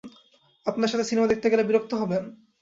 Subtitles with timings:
[0.65, 2.23] আপনার সাথে সিনেমা দেখতে গেলে বিরক্ত হবেন?